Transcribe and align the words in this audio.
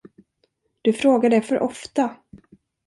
Du 0.81 0.93
frågar 0.93 1.29
det 1.29 1.41
för 1.41 1.59
ofta. 1.59 2.15